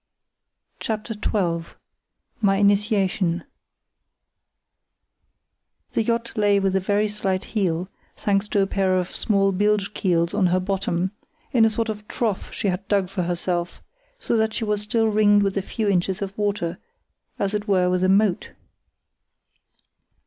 CHAPTER 0.79 1.13
XII. 1.13 1.73
My 2.41 2.55
Initiation 2.55 3.43
The 5.91 6.01
yacht 6.01 6.35
lay 6.35 6.59
with 6.59 6.75
a 6.75 6.79
very 6.79 7.07
slight 7.07 7.43
heel 7.43 7.87
(thanks 8.17 8.47
to 8.47 8.63
a 8.63 8.65
pair 8.65 8.97
of 8.97 9.15
small 9.15 9.51
bilge 9.51 9.93
keels 9.93 10.33
on 10.33 10.47
her 10.47 10.59
bottom) 10.59 11.11
in 11.51 11.65
a 11.65 11.69
sort 11.69 11.87
of 11.89 12.07
trough 12.07 12.51
she 12.51 12.67
had 12.69 12.87
dug 12.87 13.09
for 13.09 13.21
herself, 13.21 13.83
so 14.17 14.35
that 14.37 14.55
she 14.55 14.65
was 14.65 14.81
still 14.81 15.05
ringed 15.07 15.43
with 15.43 15.55
a 15.55 15.61
few 15.61 15.87
inches 15.87 16.23
of 16.23 16.35
water, 16.35 16.79
as 17.37 17.53
it 17.53 17.67
were 17.67 17.87
with 17.87 18.03
a 18.03 18.09
moat. 18.09 18.53